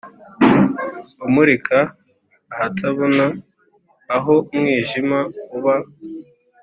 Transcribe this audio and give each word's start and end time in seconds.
Umurika 1.27 1.77
ahatabona 2.53 3.25
Aho 4.17 4.35
umwijima 4.53 5.19
uba 5.57 5.75